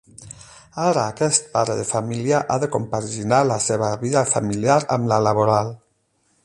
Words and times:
Ara 0.85 1.01
aquest 1.09 1.51
pare 1.57 1.75
de 1.79 1.83
família 1.89 2.39
ha 2.53 2.57
de 2.65 2.71
compaginar 2.77 3.43
la 3.51 3.59
seva 3.67 3.93
vida 4.07 4.27
familiar 4.35 4.83
amb 4.97 5.13
la 5.13 5.23
laboral. 5.29 5.73